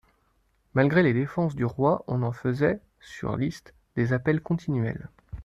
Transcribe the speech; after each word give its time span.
Malgré 0.73 1.03
les 1.03 1.13
défenses 1.13 1.53
du 1.53 1.63
roi, 1.63 2.03
on 2.07 2.23
en 2.23 2.31
faisait, 2.31 2.79
sur 3.01 3.37
listes, 3.37 3.75
des 3.95 4.13
appels 4.13 4.41
continuels. 4.41 5.09